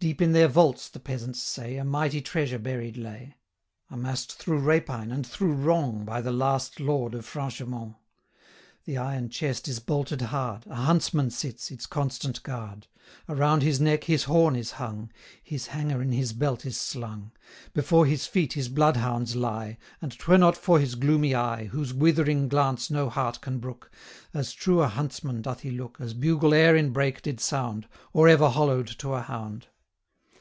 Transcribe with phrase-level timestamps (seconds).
[0.00, 3.36] Deep in their vaults, the peasants say, A mighty treasure buried lay,
[3.90, 7.96] Amass'd through rapine and through wrong By the last Lord of Franchemont.
[8.84, 12.86] 175 The iron chest is bolted hard, A Huntsman sits, its constant guard;
[13.30, 15.10] Around his neck his horn is hung,
[15.42, 17.32] His hanger in his belt is slung;
[17.72, 21.64] Before his feet his blood hounds lie: 180 An 'twere not for his gloomy eye,
[21.72, 23.90] Whose withering glance no heart can brook,
[24.34, 28.28] As true a huntsman doth he look, As bugle e'er in brake did sound, Or
[28.28, 29.68] ever hollow'd to a hound.